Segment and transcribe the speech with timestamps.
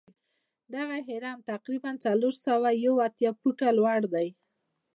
[0.75, 4.27] دغه هرم تقریبآ څلور سوه یو اتیا فوټه لوړ دی.